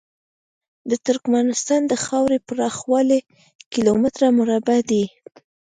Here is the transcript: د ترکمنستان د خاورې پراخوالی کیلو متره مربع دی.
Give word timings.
د 0.89 0.91
ترکمنستان 1.05 1.81
د 1.87 1.93
خاورې 2.05 2.37
پراخوالی 2.47 3.19
کیلو 3.71 3.93
متره 4.01 4.27
مربع 4.39 4.79
دی. 4.89 5.03